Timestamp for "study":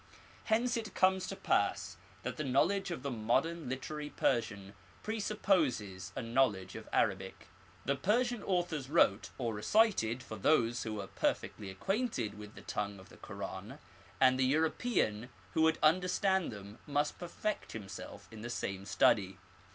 18.87-19.37